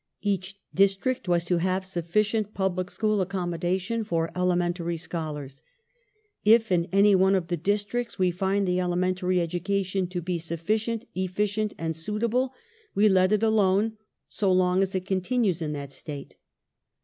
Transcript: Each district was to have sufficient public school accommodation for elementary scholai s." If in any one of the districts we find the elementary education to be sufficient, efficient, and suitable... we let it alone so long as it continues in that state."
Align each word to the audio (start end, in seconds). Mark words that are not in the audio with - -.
Each 0.23 0.59
district 0.73 1.27
was 1.27 1.45
to 1.45 1.57
have 1.59 1.85
sufficient 1.85 2.55
public 2.55 2.89
school 2.89 3.21
accommodation 3.21 4.03
for 4.03 4.31
elementary 4.35 4.97
scholai 4.97 5.45
s." 5.45 5.61
If 6.57 6.71
in 6.71 6.87
any 6.91 7.13
one 7.13 7.35
of 7.35 7.49
the 7.49 7.55
districts 7.57 8.17
we 8.17 8.31
find 8.31 8.67
the 8.67 8.79
elementary 8.79 9.39
education 9.39 10.07
to 10.07 10.19
be 10.19 10.39
sufficient, 10.39 11.05
efficient, 11.13 11.75
and 11.77 11.95
suitable... 11.95 12.51
we 12.95 13.09
let 13.09 13.31
it 13.31 13.43
alone 13.43 13.97
so 14.27 14.51
long 14.51 14.81
as 14.81 14.95
it 14.95 15.05
continues 15.05 15.61
in 15.61 15.73
that 15.73 15.91
state." 15.91 16.33